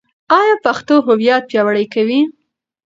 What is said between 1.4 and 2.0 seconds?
پیاوړی